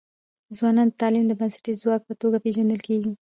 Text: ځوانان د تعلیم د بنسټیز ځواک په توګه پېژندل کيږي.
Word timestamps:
ځوانان 0.57 0.87
د 0.89 0.93
تعلیم 1.01 1.25
د 1.27 1.31
بنسټیز 1.39 1.77
ځواک 1.83 2.01
په 2.05 2.13
توګه 2.21 2.37
پېژندل 2.43 2.79
کيږي. 2.87 3.11